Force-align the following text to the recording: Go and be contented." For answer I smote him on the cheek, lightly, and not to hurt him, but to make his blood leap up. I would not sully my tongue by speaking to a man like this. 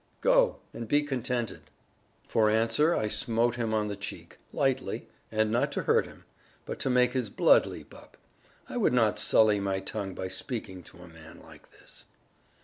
Go 0.21 0.57
and 0.73 0.87
be 0.87 1.03
contented." 1.03 1.69
For 2.27 2.49
answer 2.49 2.95
I 2.95 3.07
smote 3.07 3.55
him 3.57 3.71
on 3.71 3.87
the 3.87 3.95
cheek, 3.95 4.39
lightly, 4.51 5.07
and 5.31 5.51
not 5.51 5.71
to 5.73 5.83
hurt 5.83 6.07
him, 6.07 6.23
but 6.65 6.79
to 6.79 6.89
make 6.89 7.13
his 7.13 7.29
blood 7.29 7.67
leap 7.67 7.93
up. 7.93 8.17
I 8.67 8.77
would 8.77 8.93
not 8.93 9.19
sully 9.19 9.59
my 9.59 9.79
tongue 9.79 10.15
by 10.15 10.27
speaking 10.27 10.81
to 10.85 11.03
a 11.03 11.07
man 11.07 11.39
like 11.43 11.69
this. 11.69 12.05